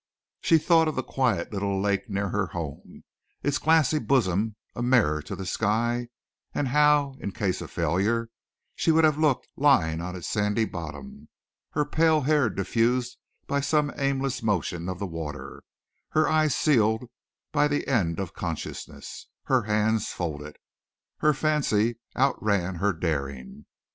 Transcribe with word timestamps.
She 0.41 0.57
thought 0.57 0.87
of 0.87 0.95
the 0.95 1.03
quiet 1.03 1.53
little 1.53 1.79
lake 1.79 2.09
near 2.09 2.29
her 2.29 2.47
home, 2.47 3.03
its 3.43 3.59
glassy 3.59 3.99
bosom 3.99 4.55
a 4.75 4.81
mirror 4.81 5.21
to 5.21 5.35
the 5.35 5.45
sky, 5.45 6.07
and 6.55 6.69
how, 6.69 7.17
in 7.19 7.33
case 7.33 7.61
of 7.61 7.69
failure, 7.69 8.31
she 8.75 8.91
would 8.91 9.03
have 9.03 9.19
looked 9.19 9.47
lying 9.55 10.01
on 10.01 10.15
its 10.15 10.27
sandy 10.27 10.65
bottom, 10.65 11.29
her 11.73 11.85
pale 11.85 12.21
hair 12.21 12.49
diffused 12.49 13.15
by 13.45 13.61
some 13.61 13.93
aimless 13.95 14.41
motion 14.41 14.89
of 14.89 14.97
the 14.97 15.05
water, 15.05 15.61
her 16.13 16.27
eyes 16.27 16.55
sealed 16.55 17.07
by 17.51 17.67
the 17.67 17.87
end 17.87 18.19
of 18.19 18.33
consciousness, 18.33 19.27
her 19.43 19.61
hands 19.61 20.07
folded. 20.07 20.57
Her 21.17 21.31
fancy 21.35 21.99
outran 22.15 22.73
her 22.81 22.91
daring. 22.91 23.67